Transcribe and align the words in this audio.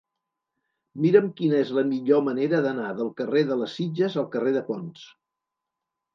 Mira'm 1.03 1.27
quina 1.41 1.59
és 1.65 1.73
la 1.79 1.83
millor 1.89 2.23
manera 2.29 2.63
d'anar 2.67 2.87
del 3.01 3.13
carrer 3.21 3.45
de 3.53 3.59
les 3.61 3.77
Sitges 3.83 4.19
al 4.25 4.27
carrer 4.39 4.57
de 4.59 4.65
Ponts. 4.73 5.07